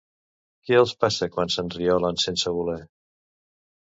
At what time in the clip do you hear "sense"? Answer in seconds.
2.23-2.55